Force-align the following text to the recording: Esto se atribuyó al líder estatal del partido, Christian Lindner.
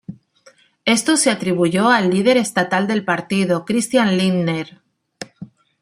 Esto 0.85 1.15
se 1.15 1.29
atribuyó 1.29 1.89
al 1.89 2.09
líder 2.09 2.37
estatal 2.37 2.87
del 2.87 3.05
partido, 3.05 3.65
Christian 3.65 4.17
Lindner. 4.17 4.81